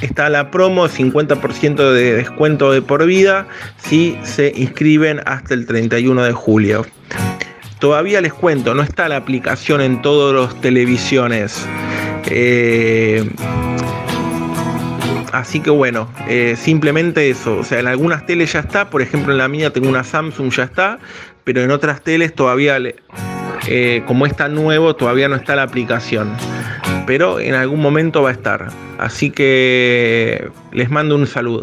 Está 0.02 0.28
la 0.28 0.50
promo, 0.50 0.88
50% 0.88 1.92
de 1.92 2.12
descuento 2.14 2.70
de 2.70 2.82
por 2.82 3.06
vida 3.06 3.48
si 3.78 4.18
se 4.22 4.52
inscriben 4.54 5.20
hasta 5.24 5.54
el 5.54 5.66
31 5.66 6.22
de 6.22 6.32
julio. 6.32 6.86
Todavía 7.78 8.20
les 8.20 8.34
cuento, 8.34 8.74
no 8.74 8.82
está 8.82 9.08
la 9.08 9.16
aplicación 9.16 9.80
en 9.80 10.02
todas 10.02 10.34
las 10.50 10.60
televisiones. 10.60 11.66
Eh, 12.26 13.28
así 15.38 15.60
que 15.60 15.70
bueno, 15.70 16.08
eh, 16.28 16.56
simplemente 16.56 17.30
eso. 17.30 17.58
O 17.58 17.64
sea, 17.64 17.80
en 17.80 17.86
algunas 17.86 18.26
teles 18.26 18.52
ya 18.52 18.60
está, 18.60 18.90
por 18.90 19.02
ejemplo 19.02 19.32
en 19.32 19.38
la 19.38 19.48
mía 19.48 19.72
tengo 19.72 19.88
una 19.88 20.04
Samsung, 20.04 20.50
ya 20.50 20.64
está, 20.64 20.98
pero 21.44 21.62
en 21.62 21.70
otras 21.70 22.02
teles 22.02 22.34
todavía, 22.34 22.78
eh, 23.68 24.02
como 24.06 24.26
está 24.26 24.48
nuevo, 24.48 24.96
todavía 24.96 25.28
no 25.28 25.36
está 25.36 25.56
la 25.56 25.62
aplicación. 25.62 26.32
Pero 27.06 27.38
en 27.38 27.54
algún 27.54 27.80
momento 27.80 28.22
va 28.22 28.30
a 28.30 28.32
estar. 28.32 28.68
Así 28.98 29.30
que 29.30 30.50
les 30.72 30.90
mando 30.90 31.14
un 31.14 31.26
saludo. 31.26 31.62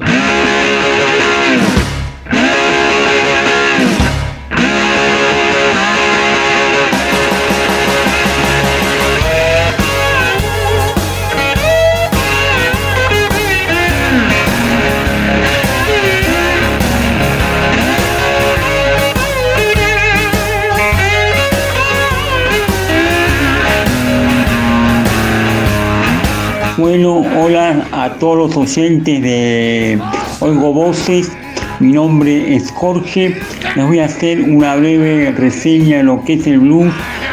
Hola 27.37 27.87
a 27.91 28.13
todos 28.13 28.37
los 28.37 28.57
oyentes 28.57 29.21
de 29.21 29.99
Oigo 30.39 30.73
Voces. 30.73 31.31
Mi 31.79 31.91
nombre 31.91 32.55
es 32.55 32.71
Jorge. 32.71 33.35
Les 33.75 33.87
voy 33.87 33.99
a 33.99 34.05
hacer 34.05 34.41
una 34.41 34.75
breve 34.75 35.31
reseña 35.31 35.97
de 35.97 36.03
lo 36.03 36.23
que 36.23 36.33
es 36.33 36.47
el 36.47 36.59
blues, 36.59 36.91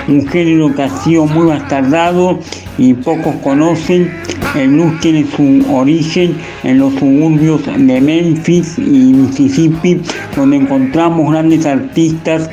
un 0.09 0.26
género 0.26 0.75
que 0.75 0.83
ha 0.83 0.88
sido 0.88 1.26
muy 1.26 1.47
bastardado 1.47 2.38
y 2.78 2.95
pocos 2.95 3.35
conocen. 3.42 4.11
El 4.54 4.71
blues 4.71 4.99
tiene 5.00 5.26
su 5.37 5.64
origen 5.71 6.37
en 6.64 6.78
los 6.78 6.95
suburbios 6.95 7.66
de 7.66 8.00
Memphis 8.00 8.78
y 8.78 9.12
Mississippi, 9.12 10.00
donde 10.35 10.57
encontramos 10.57 11.30
grandes 11.30 11.66
artistas 11.66 12.49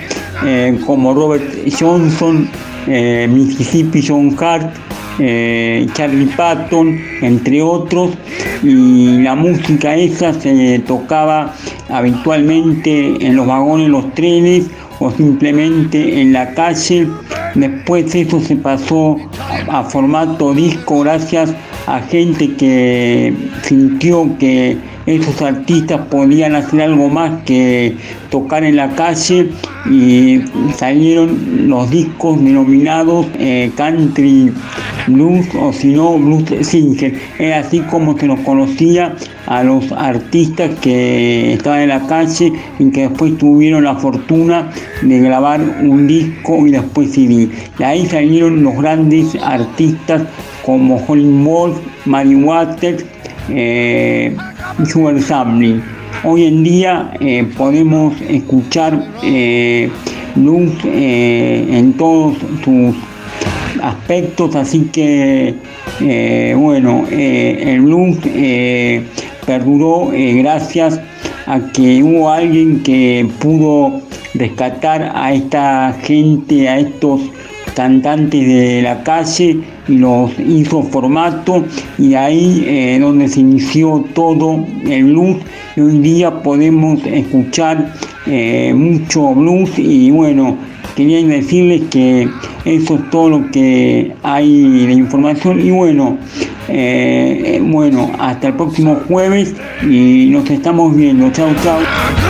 eh, 0.45 0.77
como 0.85 1.13
Robert 1.13 1.43
Johnson, 1.79 2.49
eh, 2.87 3.27
Mississippi 3.29 4.05
John 4.05 4.35
Hart, 4.39 4.75
eh, 5.19 5.87
Charlie 5.93 6.27
Patton, 6.27 6.99
entre 7.21 7.61
otros, 7.61 8.11
y 8.63 9.19
la 9.19 9.35
música 9.35 9.95
esa 9.95 10.33
se 10.33 10.79
tocaba 10.79 11.53
habitualmente 11.89 13.25
en 13.25 13.35
los 13.35 13.47
vagones, 13.47 13.89
los 13.89 14.13
trenes 14.13 14.65
o 14.99 15.11
simplemente 15.11 16.21
en 16.21 16.33
la 16.33 16.53
calle. 16.53 17.07
Después 17.55 18.13
eso 18.13 18.39
se 18.39 18.55
pasó 18.55 19.17
a 19.69 19.83
formato 19.83 20.53
disco 20.53 21.01
gracias 21.01 21.53
a 21.87 22.01
gente 22.01 22.53
que 22.53 23.33
sintió 23.63 24.37
que 24.37 24.77
esos 25.07 25.41
artistas 25.41 26.01
podían 26.09 26.53
hacer 26.55 26.81
algo 26.81 27.09
más 27.09 27.43
que 27.43 27.95
tocar 28.29 28.63
en 28.65 28.75
la 28.75 28.89
calle 28.89 29.49
y 29.89 30.41
salieron 30.75 31.69
los 31.69 31.89
discos 31.89 32.43
denominados 32.43 33.25
eh, 33.39 33.71
country 33.75 34.51
blues 35.07 35.47
o 35.59 35.71
si 35.71 35.93
no 35.93 36.17
blues 36.17 36.43
singer. 36.61 37.13
Es 37.39 37.65
así 37.65 37.79
como 37.79 38.17
se 38.17 38.27
nos 38.27 38.41
conocía 38.41 39.15
a 39.45 39.63
los 39.63 39.91
artistas 39.93 40.77
que 40.81 41.53
estaban 41.53 41.81
en 41.81 41.89
la 41.89 42.05
calle 42.05 42.51
y 42.77 42.91
que 42.91 43.07
después 43.07 43.37
tuvieron 43.37 43.85
la 43.85 43.95
fortuna 43.95 44.71
de 45.01 45.19
grabar 45.21 45.61
un 45.61 46.05
disco 46.05 46.67
y 46.67 46.71
después 46.71 47.13
CD. 47.13 47.49
Y 47.79 47.83
ahí 47.83 48.05
salieron 48.07 48.61
los 48.61 48.75
grandes 48.75 49.35
artistas 49.41 50.23
como 50.65 51.01
Holly 51.07 51.43
Wolf, 51.45 51.77
Mary 52.05 52.35
Waters, 52.35 53.05
eh, 53.49 54.35
Sampling. 55.25 55.81
Hoy 56.23 56.45
en 56.45 56.63
día 56.63 57.11
eh, 57.19 57.47
podemos 57.57 58.19
escuchar 58.21 59.07
eh, 59.23 59.89
blues 60.35 60.71
eh, 60.85 61.65
en 61.69 61.93
todos 61.93 62.37
sus 62.63 62.95
aspectos, 63.81 64.55
así 64.55 64.89
que 64.91 65.55
eh, 66.01 66.55
bueno, 66.57 67.05
el 67.09 67.81
blues 67.81 68.17
perduró 69.45 70.11
gracias 70.11 70.99
a 71.45 71.59
que 71.71 72.01
hubo 72.03 72.29
alguien 72.29 72.81
que 72.83 73.29
pudo 73.39 74.01
rescatar 74.33 75.11
a 75.15 75.33
esta 75.33 75.95
gente, 76.03 76.67
a 76.67 76.79
estos 76.79 77.21
cantantes 77.77 78.47
de 78.47 78.81
la 78.81 79.03
calle 79.03 79.59
y 79.87 79.97
los 79.97 80.31
hizo 80.39 80.81
formato 80.81 81.63
y 81.99 82.15
ahí 82.15 82.63
eh, 82.65 82.97
donde 82.99 83.27
se 83.27 83.41
inició 83.41 84.03
todo 84.15 84.65
el 84.89 85.03
blues 85.03 85.37
y 85.75 85.81
hoy 85.81 85.99
día 85.99 86.41
podemos 86.41 87.05
escuchar 87.05 87.93
eh, 88.25 88.73
mucho 88.75 89.35
blues 89.35 89.77
y 89.77 90.09
bueno 90.09 90.57
quería 90.95 91.21
decirles 91.27 91.83
que 91.91 92.27
eso 92.65 92.95
es 92.95 93.09
todo 93.11 93.29
lo 93.29 93.51
que 93.51 94.11
hay 94.23 94.87
de 94.87 94.93
información 94.93 95.61
y 95.63 95.69
bueno 95.69 96.17
eh, 96.69 97.61
bueno 97.63 98.11
hasta 98.17 98.47
el 98.47 98.55
próximo 98.55 98.99
jueves 99.07 99.53
y 99.83 100.25
nos 100.31 100.49
estamos 100.49 100.95
viendo. 100.95 101.29
Chao 101.31 101.53
chao 101.63 102.26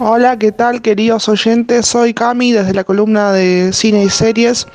Hola, 0.00 0.38
¿qué 0.38 0.52
tal 0.52 0.82
queridos 0.82 1.28
oyentes? 1.28 1.86
Soy 1.86 2.12
Cami 2.12 2.52
desde 2.52 2.74
la 2.74 2.84
columna 2.84 3.32
de 3.32 3.72
cine 3.72 4.04
y 4.04 4.10
series. 4.10 4.66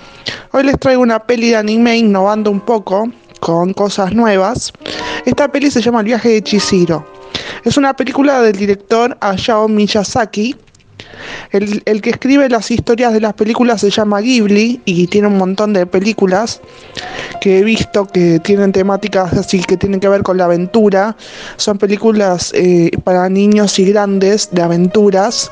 Hoy 0.52 0.63
les 0.63 0.80
traigo 0.80 1.02
una 1.02 1.19
peli 1.19 1.50
de 1.50 1.58
anime 1.58 1.98
innovando 1.98 2.50
un 2.50 2.62
poco 2.62 3.10
con 3.39 3.74
cosas 3.74 4.13
nuevas. 4.13 4.74
Esta 5.26 5.48
peli 5.52 5.69
se 5.69 5.82
llama 5.82 6.00
El 6.00 6.06
viaje 6.06 6.30
de 6.30 6.41
Chihiro. 6.41 7.06
Es 7.63 7.78
una 7.78 7.96
película 7.96 8.41
del 8.41 8.56
director 8.56 9.17
Hayao 9.22 9.67
Miyazaki. 9.67 10.56
El, 11.52 11.84
el 11.86 12.02
que 12.02 12.10
escribe 12.12 12.50
las 12.50 12.72
historias 12.72 13.14
de 13.14 13.22
las 13.22 13.34
películas 13.34 13.82
se 13.82 13.90
llama 13.90 14.22
Ghibli 14.22 14.82
y 14.86 15.08
tiene 15.08 15.28
un 15.28 15.38
montón 15.38 15.74
de 15.74 15.86
películas 15.86 16.62
que 17.42 17.60
he 17.60 17.64
visto 17.64 18.06
que 18.08 18.40
tienen 18.40 18.72
temáticas 18.72 19.34
así 19.34 19.60
que 19.60 19.78
tienen 19.78 20.00
que 20.00 20.10
ver 20.10 20.24
con 20.24 20.38
la 20.38 20.46
aventura. 20.46 21.16
Son 21.58 21.78
películas 21.78 22.52
eh, 22.56 22.92
para 23.04 23.30
niños 23.30 23.78
y 23.80 23.86
grandes 23.86 24.50
de 24.52 24.62
aventuras. 24.62 25.52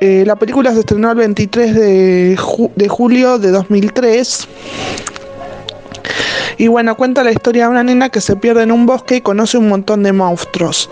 Eh, 0.00 0.24
la 0.26 0.36
película 0.36 0.72
se 0.72 0.80
estrenó 0.80 1.10
el 1.10 1.18
23 1.18 1.74
de, 1.74 2.38
de 2.76 2.88
julio 2.88 3.38
de 3.38 3.50
2003. 3.50 4.48
Y 6.58 6.66
bueno, 6.66 6.96
cuenta 6.96 7.22
la 7.22 7.30
historia 7.30 7.64
de 7.64 7.70
una 7.70 7.84
nena 7.84 8.08
que 8.08 8.20
se 8.20 8.34
pierde 8.34 8.64
en 8.64 8.72
un 8.72 8.84
bosque 8.84 9.16
y 9.16 9.20
conoce 9.20 9.58
un 9.58 9.68
montón 9.68 10.02
de 10.02 10.12
monstruos. 10.12 10.90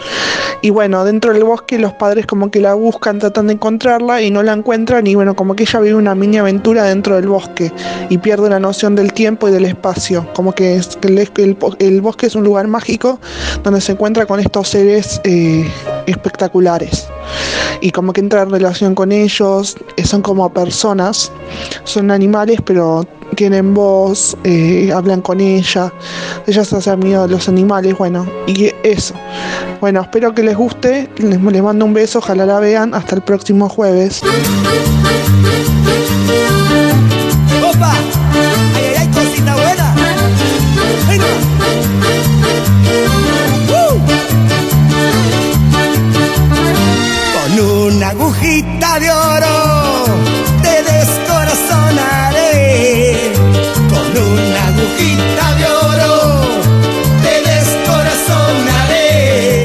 Y 0.62 0.70
bueno, 0.70 1.04
dentro 1.04 1.32
del 1.32 1.42
bosque 1.42 1.78
los 1.78 1.92
padres 1.92 2.24
como 2.26 2.50
que 2.50 2.60
la 2.60 2.74
buscan, 2.74 3.18
tratan 3.18 3.48
de 3.48 3.54
encontrarla 3.54 4.22
y 4.22 4.30
no 4.30 4.44
la 4.44 4.52
encuentran. 4.52 5.06
Y 5.06 5.16
bueno, 5.16 5.34
como 5.34 5.56
que 5.56 5.64
ella 5.64 5.80
vive 5.80 5.96
una 5.96 6.14
mini 6.14 6.38
aventura 6.38 6.84
dentro 6.84 7.16
del 7.16 7.28
bosque 7.28 7.72
y 8.08 8.18
pierde 8.18 8.48
la 8.48 8.60
noción 8.60 8.94
del 8.94 9.12
tiempo 9.12 9.48
y 9.48 9.52
del 9.52 9.64
espacio. 9.64 10.26
Como 10.34 10.52
que, 10.52 10.76
es, 10.76 10.96
que 10.96 11.56
el, 11.78 12.00
bosque 12.00 12.26
es 12.26 12.36
un 12.36 12.44
lugar 12.44 12.68
mágico 12.68 13.18
donde 13.64 13.80
se 13.80 13.92
encuentra 13.92 14.26
con 14.26 14.38
estos 14.38 14.68
seres 14.68 15.20
eh, 15.24 15.68
espectaculares. 16.06 17.08
Y 17.80 17.90
como 17.90 18.12
que 18.12 18.20
entra 18.20 18.42
en 18.42 18.50
relación 18.50 18.94
con 18.94 19.12
ellos, 19.12 19.76
eh, 19.96 20.04
son 20.04 20.22
como 20.22 20.48
personas, 20.52 21.32
son 21.84 22.10
animales, 22.10 22.60
pero 22.64 23.06
tienen 23.36 23.74
voz, 23.74 24.36
eh, 24.42 24.90
hablan 24.92 25.20
con 25.20 25.40
ella, 25.40 25.92
ellas 26.46 26.66
se 26.66 26.76
hacen 26.76 26.98
miedo 26.98 27.22
de 27.22 27.28
los 27.28 27.48
animales, 27.48 27.96
bueno, 27.96 28.26
y 28.46 28.72
eso. 28.82 29.14
Bueno, 29.80 30.00
espero 30.00 30.34
que 30.34 30.42
les 30.42 30.56
guste, 30.56 31.08
les, 31.18 31.38
mando 31.38 31.84
un 31.84 31.94
beso, 31.94 32.18
ojalá 32.18 32.46
la 32.46 32.58
vean, 32.58 32.94
hasta 32.94 33.14
el 33.14 33.22
próximo 33.22 33.68
jueves. 33.68 34.22
Con 47.34 47.60
una 47.60 48.08
agujita 48.08 48.98
de 48.98 49.10
oro 49.10 49.85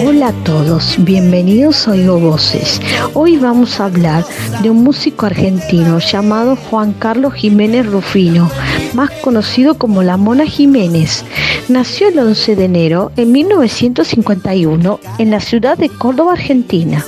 Hola 0.06 0.28
a 0.28 0.44
todos, 0.44 0.96
bienvenidos 1.00 1.88
a 1.88 1.92
Oigo 1.92 2.20
Voces. 2.20 2.80
Hoy 3.14 3.38
vamos 3.38 3.80
a 3.80 3.86
hablar 3.86 4.24
de 4.62 4.70
un 4.70 4.84
músico 4.84 5.26
argentino 5.26 6.00
llamado 6.00 6.56
Juan 6.56 6.94
Carlos 6.94 7.34
Jiménez 7.34 7.88
Rufino, 7.88 8.50
más 8.94 9.10
conocido 9.24 9.76
como 9.80 10.04
La 10.04 10.18
Mona 10.18 10.46
Jiménez. 10.46 11.26
Nació 11.72 12.10
el 12.10 12.20
11 12.20 12.58
de 12.58 12.66
enero 12.66 13.12
en 13.16 13.32
1951 13.32 15.00
en 15.20 15.32
la 15.32 15.40
ciudad 15.40 15.78
de 15.78 15.88
Córdoba, 15.88 16.34
Argentina, 16.34 17.06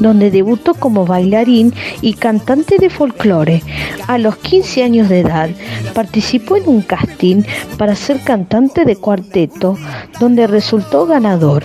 donde 0.00 0.32
debutó 0.32 0.74
como 0.74 1.06
bailarín 1.06 1.72
y 2.00 2.14
cantante 2.14 2.78
de 2.78 2.90
folclore. 2.90 3.62
A 4.08 4.18
los 4.18 4.34
15 4.38 4.82
años 4.82 5.08
de 5.08 5.20
edad 5.20 5.50
participó 5.94 6.56
en 6.56 6.68
un 6.68 6.82
casting 6.82 7.44
para 7.78 7.94
ser 7.94 8.20
cantante 8.24 8.84
de 8.84 8.96
cuarteto, 8.96 9.78
donde 10.18 10.48
resultó 10.48 11.06
ganador. 11.06 11.62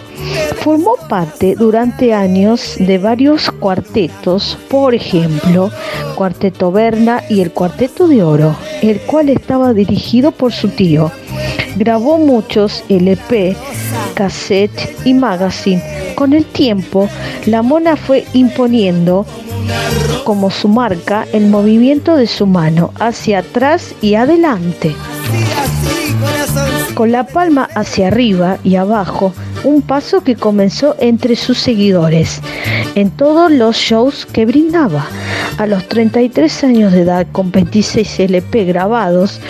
Formó 0.58 0.98
parte 1.10 1.56
durante 1.56 2.14
años 2.14 2.76
de 2.78 3.00
varios 3.00 3.50
cuartetos, 3.50 4.56
por 4.70 4.94
ejemplo, 4.94 5.72
Cuarteto 6.14 6.72
Berna 6.72 7.24
y 7.28 7.42
el 7.42 7.52
Cuarteto 7.52 8.08
de 8.08 8.22
Oro, 8.22 8.56
el 8.84 9.00
cual 9.02 9.30
estaba 9.30 9.74
dirigido 9.74 10.32
por 10.32 10.54
su 10.54 10.70
tío. 10.70 11.12
Grabó 11.76 12.18
muchos 12.18 12.84
LP, 12.90 13.56
cassette 14.14 14.96
y 15.06 15.14
magazine. 15.14 15.84
Con 16.16 16.34
el 16.34 16.46
tiempo, 16.46 17.10
la 17.46 17.62
mona 17.62 17.98
fue 17.98 18.26
imponiendo 18.34 19.26
como 20.24 20.50
su 20.50 20.68
marca 20.68 21.28
el 21.34 21.48
movimiento 21.48 22.16
de 22.16 22.28
su 22.28 22.46
mano 22.46 22.92
hacia 23.00 23.40
atrás 23.40 23.94
y 24.02 24.16
adelante. 24.16 24.96
Con 26.94 27.12
la 27.12 27.28
palma 27.28 27.70
hacia 27.76 28.08
arriba 28.08 28.58
y 28.64 28.76
abajo, 28.76 29.34
un 29.66 29.82
paso 29.82 30.22
que 30.22 30.36
comenzó 30.36 30.96
entre 31.00 31.36
sus 31.36 31.58
seguidores 31.58 32.40
en 32.96 33.10
todos 33.12 33.52
los 33.52 33.76
shows 33.76 34.26
que 34.26 34.46
brindaba. 34.46 35.08
A 35.58 35.66
los 35.66 35.88
33 35.88 36.64
años 36.64 36.94
de 36.94 37.02
edad, 37.02 37.28
con 37.32 37.52
26 37.52 38.20
LP 38.22 38.66
grabados, 38.66 39.42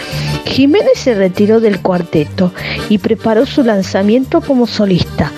Jiménez 0.45 0.93
se 0.95 1.15
retiró 1.15 1.59
del 1.59 1.81
cuarteto 1.81 2.53
y 2.89 2.99
preparó 2.99 3.45
su 3.45 3.63
lanzamiento 3.63 4.41
como 4.41 4.67
solista, 4.67 5.31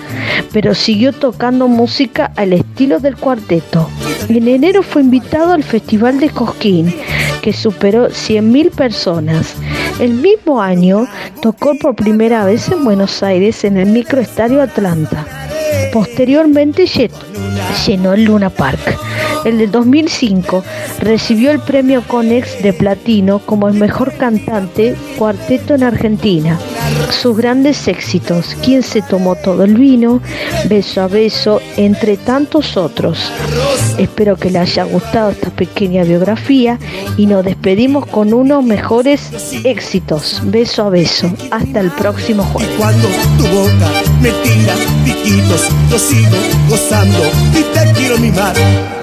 pero 0.52 0.74
siguió 0.74 1.12
tocando 1.12 1.66
música 1.68 2.32
al 2.36 2.52
estilo 2.52 3.00
del 3.00 3.16
cuarteto. 3.16 3.88
En 4.28 4.46
enero 4.46 4.82
fue 4.82 5.02
invitado 5.02 5.52
al 5.52 5.64
Festival 5.64 6.20
de 6.20 6.30
Cosquín, 6.30 6.94
que 7.42 7.52
superó 7.52 8.08
100.000 8.10 8.70
personas. 8.70 9.56
El 10.00 10.14
mismo 10.14 10.62
año 10.62 11.08
tocó 11.42 11.74
por 11.74 11.96
primera 11.96 12.44
vez 12.44 12.68
en 12.68 12.84
Buenos 12.84 13.22
Aires 13.22 13.64
en 13.64 13.76
el 13.76 13.90
microestadio 13.90 14.62
Atlanta. 14.62 15.26
Posteriormente 15.92 16.86
llenó 17.86 18.12
el 18.12 18.24
Luna 18.24 18.48
Park. 18.48 18.96
El 19.44 19.58
de 19.58 19.66
2005 19.66 20.62
recibió 21.00 21.50
el 21.50 21.58
premio 21.60 22.02
Conex 22.06 22.62
de 22.62 22.72
Platino 22.72 23.40
como 23.40 23.66
el 23.66 23.74
mejor 23.74 24.12
cantante 24.12 24.94
cuarteto 25.18 25.74
en 25.74 25.82
Argentina. 25.82 26.58
Sus 27.10 27.36
grandes 27.36 27.88
éxitos, 27.88 28.56
Quien 28.62 28.82
se 28.82 29.02
tomó 29.02 29.34
todo 29.36 29.64
el 29.64 29.74
vino, 29.74 30.20
Beso 30.68 31.02
a 31.02 31.08
beso, 31.08 31.60
entre 31.76 32.16
tantos 32.16 32.76
otros. 32.76 33.32
Espero 33.98 34.36
que 34.36 34.50
le 34.50 34.58
haya 34.58 34.84
gustado 34.84 35.30
esta 35.30 35.50
pequeña 35.50 36.04
biografía 36.04 36.78
y 37.16 37.26
nos 37.26 37.44
despedimos 37.44 38.06
con 38.06 38.32
unos 38.32 38.64
mejores 38.64 39.30
éxitos. 39.64 40.40
Beso 40.44 40.84
a 40.84 40.90
beso. 40.90 41.32
Hasta 41.50 41.80
el 41.80 41.90
próximo 41.90 42.44
jueves. 42.44 42.74
Cuando 42.78 43.08
tu 43.38 43.46
boca 43.46 43.90
me 44.20 44.30
tira 44.30 44.74
piquitos, 45.04 45.68
sigo 46.00 46.36
gozando 46.68 47.18
y 47.52 47.62
te 47.74 47.92
quiero 47.92 48.18
mimar 48.18 48.54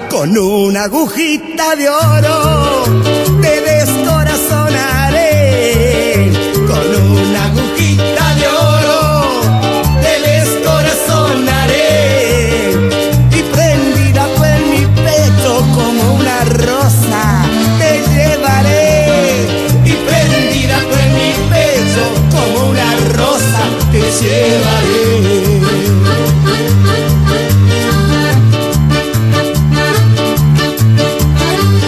con 0.08 0.36
una 0.36 0.84
agujita 0.84 1.76
de 1.76 1.88
oro. 1.88 2.84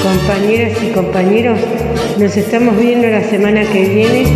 Compañeras 0.02 0.78
y 0.82 0.90
compañeros, 0.90 1.58
nos 2.18 2.36
estamos 2.36 2.76
viendo 2.76 3.08
la 3.08 3.22
semana 3.22 3.62
que 3.62 3.88
viene 3.88 4.26